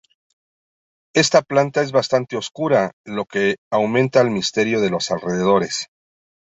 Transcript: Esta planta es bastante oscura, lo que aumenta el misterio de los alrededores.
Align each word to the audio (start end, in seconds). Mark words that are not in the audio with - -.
Esta 1.13 1.43
planta 1.43 1.83
es 1.83 1.91
bastante 1.91 2.35
oscura, 2.35 2.93
lo 3.05 3.25
que 3.25 3.57
aumenta 3.69 4.19
el 4.21 4.31
misterio 4.31 4.81
de 4.81 4.89
los 4.89 5.11
alrededores. 5.11 5.91